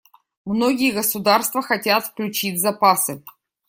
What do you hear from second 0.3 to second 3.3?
Многие государства хотят включить запасы.